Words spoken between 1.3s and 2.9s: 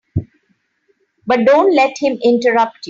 don't let him interrupt you.